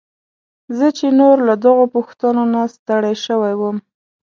[0.77, 3.77] زه چې نور له دغو پوښتنو نه ستړی شوی وم.